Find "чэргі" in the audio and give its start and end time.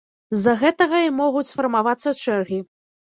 2.29-2.59